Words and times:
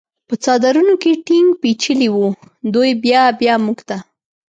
په 0.27 0.33
څادرونو 0.43 0.93
کې 1.01 1.11
ټینګ 1.25 1.49
پېچلي 1.61 2.09
و، 2.13 2.17
دوی 2.73 2.91
بیا 3.03 3.21
بیا 3.39 3.55
موږ 3.65 3.79
ته. 3.87 3.97